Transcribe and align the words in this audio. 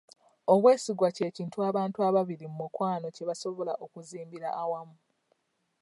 Obwesigwa 0.53 1.09
ky'ekintu 1.15 1.57
abantu 1.69 1.97
ababiri 2.07 2.45
mu 2.51 2.57
mukwano 2.61 3.07
kye 3.15 3.23
basobola 3.29 3.73
okuzimbira 3.85 4.49
awamu. 4.61 4.97